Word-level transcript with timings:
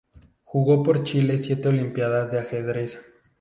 Jugó 0.43 0.81
por 0.81 1.03
Chile 1.03 1.37
siete 1.37 1.67
Olimpíadas 1.67 2.31
de 2.31 2.39
ajedrez. 2.39 2.97